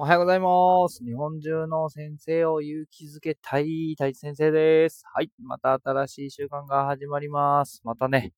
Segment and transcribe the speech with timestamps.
[0.00, 1.02] おはようございます。
[1.04, 5.02] 日本中の先生を勇気づけたい、太一先生です。
[5.12, 5.32] はい。
[5.42, 7.80] また新しい習慣が始まります。
[7.82, 8.32] またね、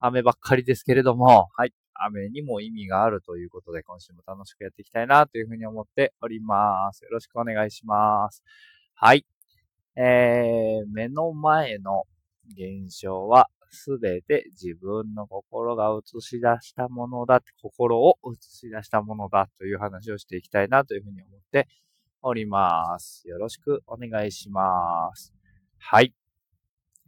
[0.00, 1.72] 雨ばっかりですけれども、はい。
[1.94, 7.04] 雨にも意味があるということで、今週も楽しくやっていきたいなというふうに思っております。
[7.04, 8.42] よろしくお願いします。
[8.96, 9.24] はい。
[9.94, 12.02] えー、目の前の
[12.58, 21.68] 現象はすべて自分の心が映し出したものだ、心を映し出したものだという話をしていきたいなというふうに思って
[22.22, 23.28] おります。
[23.28, 25.34] よろしくお願いします。
[25.78, 26.14] はい。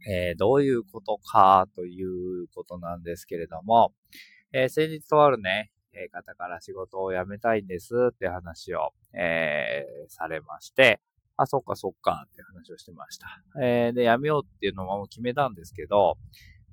[0.07, 3.93] えー、どういうことかということなんですけれども、
[4.53, 10.99] えー、先日とあるね、え方から仕事を辞めたいんですって話を、えー、されまして、
[11.37, 13.27] あ、そっかそっかって話をしてました。
[13.61, 16.17] えー、で、辞めようっていうのはもう決めたんですけど、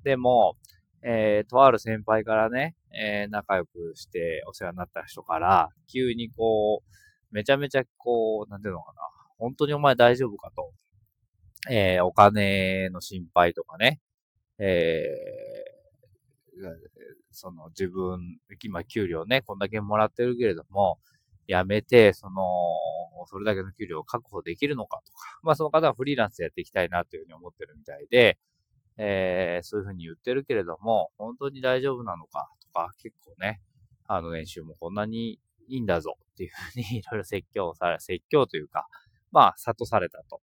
[0.05, 0.55] でも、
[1.01, 6.95] えー、とある先輩からね、えー、仲良くしてお世話になった人から、急にこう、
[7.31, 9.01] めちゃめちゃこう、なんていうのかな、
[9.39, 10.71] 本当にお前大丈夫かと。
[11.67, 13.99] えー、お金の心配とかね、
[14.59, 16.67] えー、
[17.31, 20.99] その自分、今給料ね、こんだけもらってるけれども、
[21.47, 22.43] 辞めて、その、
[23.27, 28.37] それだけの給料を確保できるのかとか、まあその方はフリーランスでやっていきたいなというふうに思ってるみたいで、
[28.97, 33.61] えー、そういうふうに言ってるけれども、本当に大丈夫なのかとか、結構ね、
[34.07, 38.87] あの練習もこんなにいいんだぞっていうふうに いろいろ説教され、説教というか、
[39.31, 40.41] まあ、悟されたと。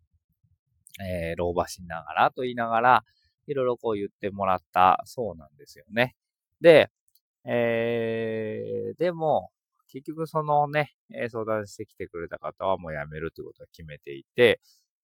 [1.01, 3.05] えー、老婆しながらと言いながら、
[3.47, 6.15] いろいろこう言ってもらったそうなんですよね。
[6.59, 6.91] で、
[7.45, 9.51] えー、でも、
[9.87, 10.93] 結局そのね、
[11.29, 14.61] 相談してきてくれた方はもう辞めるということは決めていて、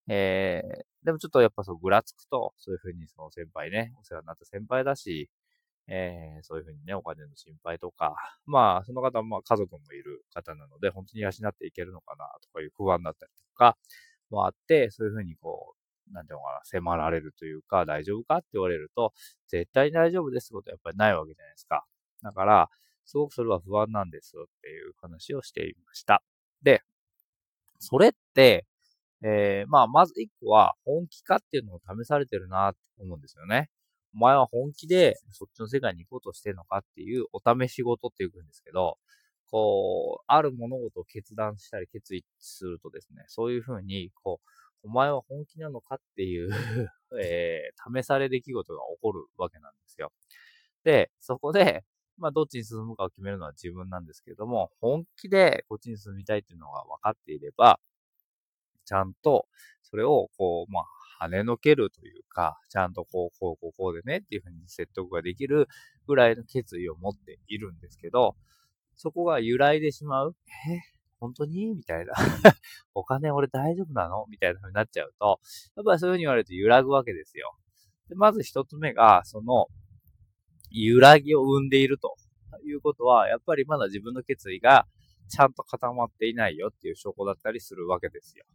[0.09, 5.30] えー、でもちょっとやっぱそう、ぐらつくと、そういうふうにその先輩ね、お世話になった先輩だし、
[5.89, 13.77] えー、そういうふうにね、お金の心配とか、まあ、その方はまあ家族もいる方なので、本当に養っていけるのかな、とかいう不安だったりとか、
[14.30, 15.75] もあって、そういうふうにこ
[16.09, 19.14] う、なんていうのかな、迫られるというか、大丈夫かって言われると、
[19.48, 21.86] 絶対に大丈夫ですってことはやっぱりないわけじゃないですか。
[22.21, 22.70] だから、
[23.05, 26.21] すごくそれは不安なんですよっていう話をしていました。
[26.61, 26.82] で、
[27.80, 28.65] それって、
[29.23, 33.70] えー、まあ、まず一個は、本気かっていうのを試されてるなって思うんですよね。
[34.14, 38.98] お前は本気でそっちの世界に行こうとしてるのかっていうお試し事って言うんですけど、
[39.50, 44.39] こう、ある物事を決断したり決意するとですね、そういうふうに、こ
[44.83, 46.50] う、お前は本気なのかっていう
[47.22, 50.11] えー、試され出来事が起こるわけなんですよ。
[50.83, 51.83] で、そこで、
[52.17, 57.80] まあ、どっちに進むかを決めるのは自分なんですけれども、本気でこっちに進みたいっていうのが分かっていれば、
[58.87, 59.48] ちゃんと、
[59.83, 60.81] それを、こう、ま
[61.20, 65.67] あ、跳ねのけるというか、ちゃんとこう、こう、こう、こうでねっていうふうに説得ができる
[66.08, 68.36] ぐらいの決意を持っているんですけど、
[68.95, 70.36] そこが揺らいでしまう。
[70.70, 70.80] え？
[71.20, 71.76] 本当に？
[71.76, 72.14] みたいな。
[72.93, 74.26] お金俺大丈夫なの？
[74.30, 75.39] みたいな風になっちゃうと、
[75.76, 77.55] やっぱりそういう風に言われると揺らぐわけですよ。
[78.09, 79.67] でまず一つ目が、その、
[80.70, 82.15] 揺らぎを生んでいると
[82.65, 84.86] いうことは、やっぱりまだ自分の決意が
[85.27, 88.45] ちゃんと固まっていないよっていう証拠だったりするわけですよ。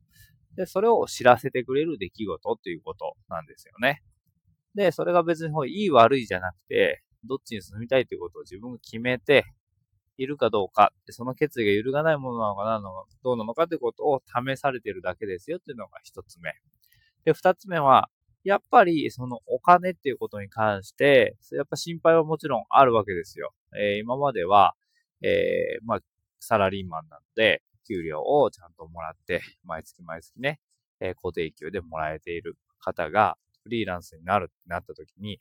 [0.56, 4.02] で、それを知らせてくれる出来事っていうことなんですよね。
[4.74, 9.44] で、それが別にいい悪いじゃなくて、どっちに進みたいということを自分が決めて
[10.18, 12.90] いるかどうか、その決意が揺るがないものなのかなの、
[13.22, 16.52] どうなのかということを試されているだけですよっていうのが一つ目。
[17.24, 18.08] で、二つ目は、
[18.44, 23.52] やっぱりそのお金っていうことに関して、やっぱ心配はもちろんあるわけですよ。
[23.78, 24.74] えー、今までは、
[25.22, 26.00] えー、まあ、
[26.42, 30.60] サラリーマンなので、給料をちゃんともらって、毎月毎月ね、
[31.00, 35.38] え固定給でもらえている方が、フリーランスになるってなった時に、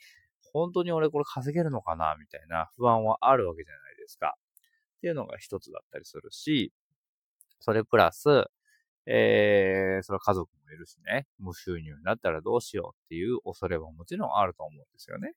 [0.54, 4.36] 本当に俺これ稼げるのかなみたいな不安はあるわけじゃないですか。
[4.98, 6.72] っていうのが一つだったりするし、
[7.60, 8.46] それプラス、
[9.08, 15.34] えー、それは家族もいるしね、無収入になったらどうしようっていう恐れももちろんあると思うんですよね。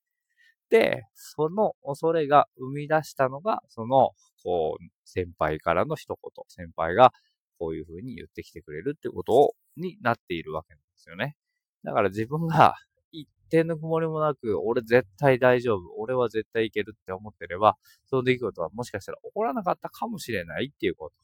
[0.74, 4.10] で、その恐れが生み出したのが、その、
[4.42, 6.44] こう、先輩からの一言。
[6.48, 7.12] 先輩が
[7.60, 11.36] こういう風に言ってきてくれるってことを、になっているわけなんですよね。
[11.84, 12.74] だから自分が
[13.12, 15.94] 一点の曇りもなく、俺絶対大丈夫。
[15.96, 21.14] 俺は絶対いけるって思ってれば、その出来事はもしかしたら起こらなかったかもしれないっていうこと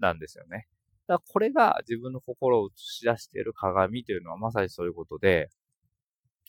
[0.00, 0.68] なんですよね。
[1.06, 5.48] だからこれが自分の心を映し出している鏡というのはまさにそういうことで、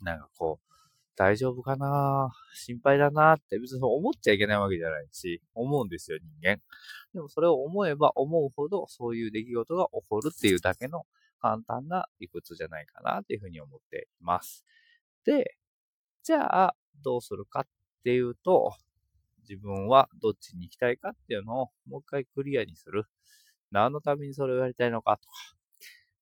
[0.02, 0.68] なんかこう、
[1.18, 2.32] 大丈夫かな？
[2.54, 6.62] 心配だなって別に思っちゃいけないわけじゃないし、思うんですよ、人間。
[7.14, 11.08] でもそれを思えば思うほどそういう出来事が起こるっていうだけの
[11.42, 14.64] 簡単な理屈じゃないかなっていうふうに思っています。
[15.26, 15.58] で、
[16.24, 17.64] じゃあどうするかっ
[18.04, 18.74] ていうと、
[19.50, 23.06] 自分はどっちに行きたいかっていうのをもう一回クリアにする。
[23.72, 25.34] 何のためにそれをやりたいのかとか、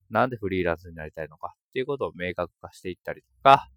[0.09, 3.69] なんでフリーランスになりたいのかっていうことを明確化していったりとか、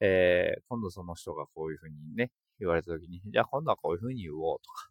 [0.00, 2.30] えー、今度その人がこういうふうにね、
[2.60, 4.90] 言われたときに、じゃあ今度はこういうふうに言おうとか、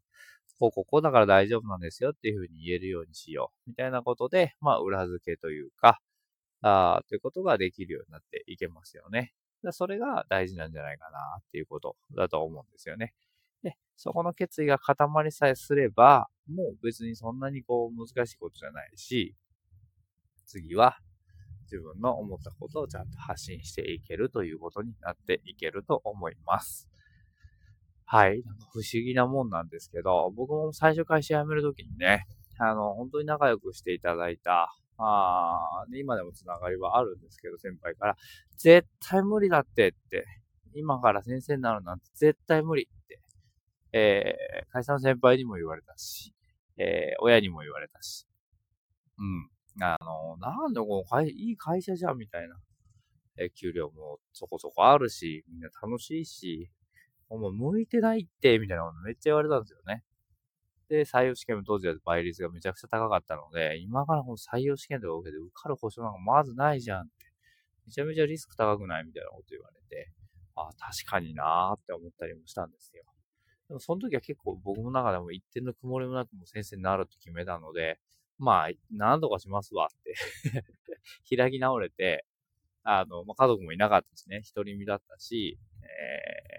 [0.60, 3.70] こう、ここだから大丈夫なんですよっていうふうに言えるようにしよう。
[3.70, 6.00] みたいなことで、まあ、裏付けというか、
[6.62, 9.34] あということができるようになっていけますよね。
[9.72, 13.14] それが大事なんじゃないかなっていうことだと思うんですよね。
[13.64, 19.36] で、そこの決意が固まりさえすれば、もう別にそんなにこう難しいことじゃないし、
[20.46, 20.98] 次は
[21.72, 26.90] 自分の思ったことをちゃんと発信していけるということになっていけると思います。
[28.06, 28.42] はい。
[28.44, 32.26] なんか不思議なもんなんですけど、僕も最初会社辞めるときにね、
[32.58, 38.18] あの、本当に仲良くしていただいた、あ今でもつながりはあるんですけど、先輩から、
[38.58, 40.26] 絶対無理だってって、
[40.74, 43.20] 今から先生になるなんて絶対無理って、
[43.92, 46.34] えー、会社の先輩にも言われたし、
[46.78, 48.28] えー、親にも言われたし、
[49.18, 49.50] うん。
[49.80, 52.56] あの、なんでこう、いい会社じゃんみたいな。
[53.38, 56.72] え、給料もそこそこあるし、みんな楽しいし、
[57.30, 60.04] お前向いてないって、みたいなことめっちゃ言われたんですよね。
[60.90, 67.12] で、採用試験も当時は倍率がめちゃくちゃ高かったので、今からこの採用試験とか受けて受かる保証なんかまずないじゃんって。
[67.86, 70.12] めちゃめちゃリスク高くないみたいなこと言われて、
[70.56, 73.04] ああ、確かになーって思ったりもしたんですよ。
[73.68, 78.00] でもその時は結構僕の中でも一点の曇りもなくも先生になると決めたので、
[78.38, 80.16] まあ、何とかしますわって
[81.38, 82.26] 開き直れて、
[82.84, 85.60] あの、まあ、家族もいなかったしね、一人身だったし、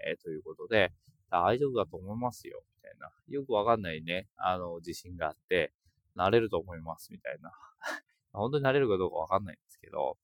[0.05, 0.93] えー、ということで、
[1.31, 3.11] 大丈夫だと思いますよ、みたいな。
[3.27, 5.73] よくわかんないね、あの、自信があって、
[6.15, 7.51] なれると思います、みたいな。
[8.33, 10.17] 本当になれるかどうかわかんないんですけど、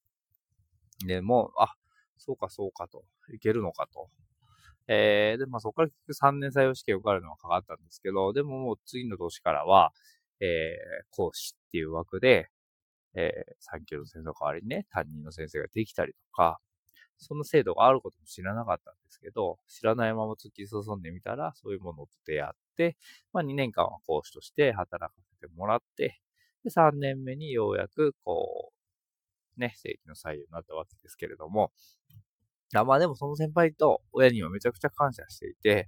[1.05, 1.75] でも、あ、
[2.17, 4.09] そうかそうかと、いけるのかと。
[4.87, 9.93] えー、で、まあそこから結局3年採用試験受かるのはかかったんですけど、でももう次の年からは、
[10.39, 12.49] えー、講師っていう枠で、
[13.15, 16.59] えー、3級の先生の代わりにね、担任の先生ができたりとか、
[17.17, 22.97] その制度があることも知らなかったんですけど、知らないまま突き進んでみたら、そういうものと出会って、
[23.31, 26.19] まあ2年間は講師として働かせてもらって、
[26.63, 28.73] で、3年目にようやく、こ
[29.57, 31.71] う、ね、正規の採用になったわけですけれども、
[32.73, 35.85] まあでもその先輩と親にはめちゃくちゃ感謝していて、やっ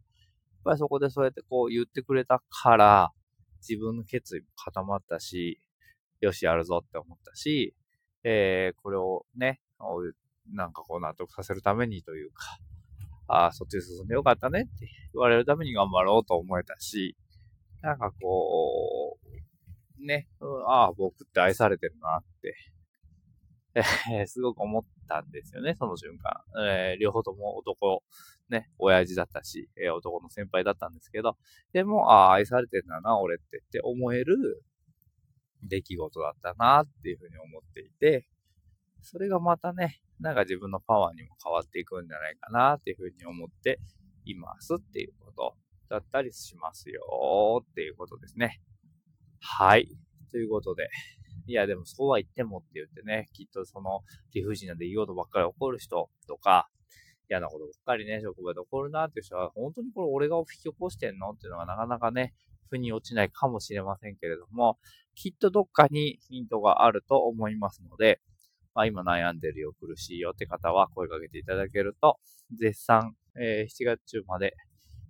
[0.63, 3.11] ぱりそこでそうやってこう言ってくれたから、
[3.67, 5.59] 自分の決意も固まったし、
[6.21, 7.75] よし、やるぞって思ったし、
[8.23, 9.61] えー、これをね、
[10.53, 12.57] なんかこう納得させるためにというか、
[13.27, 17.15] ああ、そっちに進んでよかったねって言われるために頑張ろうと思えたし、
[17.81, 19.17] なんかこ
[19.99, 20.27] う、ね、
[20.67, 22.55] ああ、僕って愛されてるなって、
[23.75, 26.41] えー、すごく思ったんですよね、その瞬間。
[26.65, 28.03] えー、両方とも男、
[28.49, 31.37] ね、親父だったし、えー、男の先輩だったんですけど、
[31.73, 34.63] でも、ああ、愛されてんだな、俺ってって思える
[35.63, 38.27] 出来事だったなっていうふうに思っていて、
[39.01, 43.79] それがまたね、なんか自分のパワーにも変わっていくんじゃないかなっていうふうに思って
[44.25, 45.55] いますっていうこと
[45.89, 48.59] だったりしますよっていうことですね。
[49.39, 49.87] はい。
[50.31, 50.89] ということで、
[51.47, 54.01] いやでもそうは言ってもって言ってね、きっとその
[54.33, 56.69] 理不尽な出来事ばっかり起こる人とか、
[57.29, 62.33] 嫌なことばっかりね、職場で起こるなっていう人は、本当にこれ俺が引き起こしてんのっていうのがなかなかね、
[62.69, 64.77] 腑に落ちないかもしれませんけれども、
[65.15, 68.21] きっとどっかにヒントがあると思いますので、
[68.75, 72.19] まあ、今悩んでるよ、苦しいよって方は声かけていただけると、
[72.55, 74.53] 絶賛、えー、7月中まで、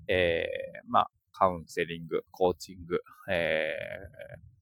[0.07, 4.56] えー、まあ、カウンセリング、コーチング、えー、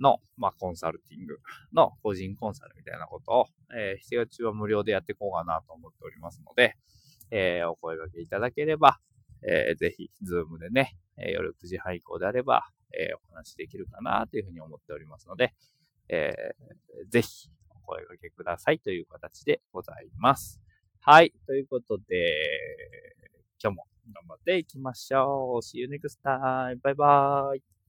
[0.00, 1.38] の、まあ、コンサルティング
[1.72, 6.76] の個人コンサルみたいなことを、えー、7月中は無料でやっていこうかなと思っておりますので、
[7.30, 8.98] えー、お声掛けいただければ、
[9.46, 15.54] えー、ぜひ、ズームでね、え、夜9時半以降であれば、え、お話できるかなというふうに思っておりますので、
[16.08, 20.60] えー、ぜひ、お声掛けくださいという形でございます。
[21.00, 21.32] はい。
[21.46, 22.04] ということで、
[23.62, 25.64] 今日も頑張っていきましょう。
[25.64, 26.78] See you next time.
[26.82, 27.79] バイバーイ。